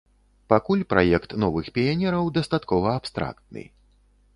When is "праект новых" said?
0.93-1.71